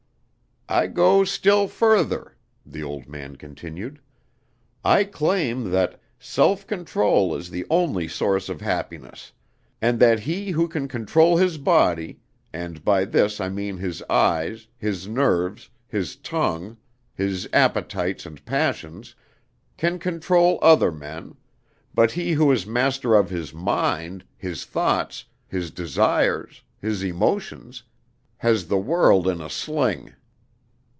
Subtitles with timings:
[0.69, 3.99] "I go still further," the old man continued.
[4.85, 9.33] "I claim that _self control is the only source of happiness,
[9.81, 12.21] and that he who can control his body
[12.53, 16.77] and by this I mean his eyes, his nerves, his tongue,
[17.13, 19.13] his appetites and passions
[19.75, 21.35] can control other men;
[21.93, 27.83] but he who is master of his mind, his thoughts, his desires, his emotions,
[28.37, 30.13] has the world in a sling.